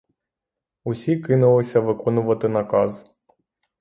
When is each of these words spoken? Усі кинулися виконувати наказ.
Усі 0.83 1.19
кинулися 1.21 1.79
виконувати 1.79 2.49
наказ. 2.49 3.13